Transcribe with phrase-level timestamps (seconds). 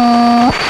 [0.00, 0.69] Uh...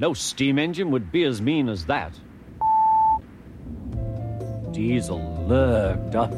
[0.00, 2.14] No steam engine would be as mean as that.
[4.72, 6.32] Diesel lurked up.